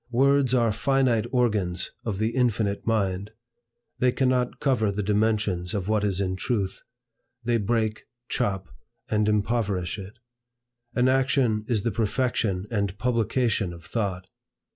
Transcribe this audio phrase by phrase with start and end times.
[0.09, 3.29] Words are finite organs of the infinite mind.
[3.99, 6.81] They cannot cover the dimensions of what is in truth.
[7.43, 8.69] They break, chop,
[9.11, 10.17] and impoverish it.
[10.95, 14.25] An action is the perfection and publication of thought.